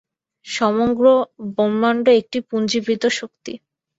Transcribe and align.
সমগ্র 0.45 1.05
ব্রহ্মাণ্ড 1.51 2.05
একটি 2.19 2.37
পুঞ্জীভূত 2.49 3.03
শক্তি। 3.19 3.53